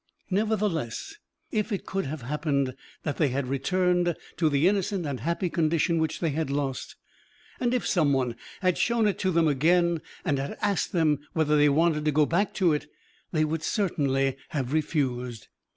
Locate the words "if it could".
1.51-2.07